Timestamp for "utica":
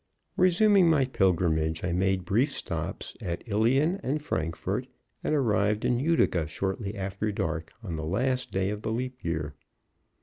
5.99-6.47